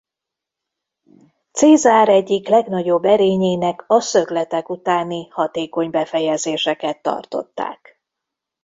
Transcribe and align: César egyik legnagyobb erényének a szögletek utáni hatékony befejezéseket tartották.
César 1.51 2.09
egyik 2.09 2.47
legnagyobb 2.47 3.03
erényének 3.05 3.83
a 3.87 3.99
szögletek 4.01 4.69
utáni 4.69 5.27
hatékony 5.29 5.89
befejezéseket 5.89 7.01
tartották. 7.01 8.01